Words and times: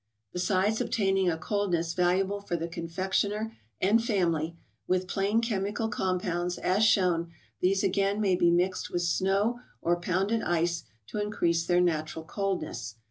Besides 0.33 0.81
obtaining 0.81 1.29
a 1.29 1.37
coldness 1.37 1.93
valuable 1.93 2.41
for 2.41 2.55
the 2.55 2.67
confectioner 2.67 3.55
and 3.79 4.03
family, 4.03 4.57
with 4.87 5.07
plain 5.07 5.41
chemical 5.41 5.89
compounds, 5.89 6.57
as 6.57 6.83
shown, 6.83 7.31
these 7.59 7.83
again 7.83 8.19
may 8.19 8.35
be 8.35 8.49
mixed 8.49 8.89
with 8.89 9.03
snow, 9.03 9.59
or 9.79 9.99
pounded 9.99 10.41
ice, 10.41 10.85
to 11.09 11.21
increase 11.21 11.67
their 11.67 11.81
natural 11.81 12.25
cold¬ 12.25 12.63
ness. 12.63 12.95